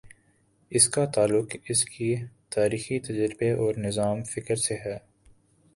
[0.71, 2.15] اس کا تعلق اس کے
[2.49, 4.97] تاریخی تجربے اور نظام فکر سے ہے۔